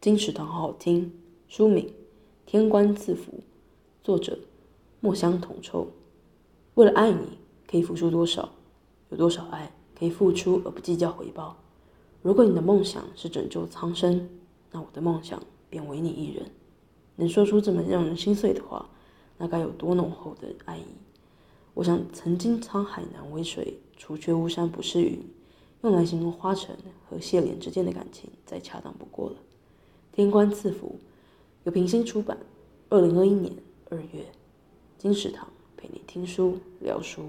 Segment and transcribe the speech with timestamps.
[0.00, 1.12] 金石堂好好听。
[1.46, 1.84] 书名
[2.46, 3.32] 《天官赐福》，
[4.02, 4.38] 作者
[5.00, 5.88] 墨香铜臭。
[6.72, 7.36] 为了爱你，
[7.70, 8.48] 可以付出多少？
[9.10, 11.58] 有多少爱可以付出而不计较回报？
[12.22, 14.26] 如果你的梦想是拯救苍生，
[14.70, 16.50] 那我的梦想便唯你一人。
[17.16, 18.88] 能说出这么让人心碎的话，
[19.36, 20.84] 那该有多浓厚的爱意？
[21.74, 25.22] 我想，曾经沧海难为水，除却巫山不是云，
[25.82, 26.74] 用来形容花城
[27.06, 29.36] 和谢莲之间的感情，再恰当不过了。
[30.20, 30.96] 天官赐福，
[31.64, 32.36] 由平心出版，
[32.90, 33.50] 二零二一年
[33.88, 34.26] 二月，
[34.98, 35.48] 金石堂
[35.78, 37.22] 陪你听书聊书。